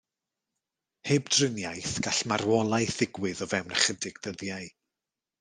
Heb 1.09 1.29
driniaeth 1.35 1.93
gall 2.07 2.23
marwolaeth 2.31 2.97
ddigwydd 3.03 3.45
o 3.47 3.49
fewn 3.53 3.77
ychydig 3.77 4.19
ddyddiau. 4.25 4.69